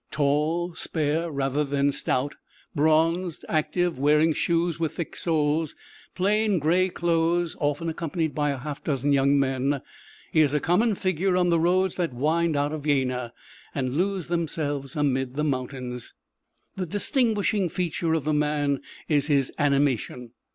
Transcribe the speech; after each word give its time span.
Tall, 0.09 0.73
spare 0.73 1.29
rather 1.31 1.63
than 1.63 1.91
stout, 1.91 2.33
bronzed, 2.73 3.45
active, 3.47 3.99
wearing 3.99 4.33
shoes 4.33 4.79
with 4.79 4.93
thick 4.95 5.15
soles, 5.15 5.75
plain 6.15 6.57
gray 6.57 6.89
clothes, 6.89 7.55
often 7.59 7.87
accompanied 7.87 8.33
by 8.33 8.49
a 8.49 8.57
half 8.57 8.83
dozen 8.83 9.13
young 9.13 9.39
men, 9.39 9.79
he 10.31 10.41
is 10.41 10.55
a 10.55 10.59
common 10.59 10.95
figure 10.95 11.37
on 11.37 11.51
the 11.51 11.59
roads 11.59 11.97
that 11.97 12.15
wind 12.15 12.57
out 12.57 12.73
of 12.73 12.83
Jena, 12.85 13.31
and 13.75 13.93
lose 13.95 14.25
themselves 14.25 14.95
amid 14.95 15.35
the 15.35 15.43
mountains. 15.43 16.15
The 16.75 16.87
distinguishing 16.87 17.69
feature 17.69 18.15
of 18.15 18.23
the 18.23 18.33
man 18.33 18.81
is 19.07 19.27
his 19.27 19.51
animation. 19.59 20.31